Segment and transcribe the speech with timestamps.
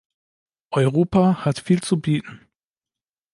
[0.71, 2.47] Europa hat viel zu bieten.